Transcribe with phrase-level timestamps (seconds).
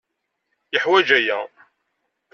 [0.73, 1.39] Yeḥwaj aya.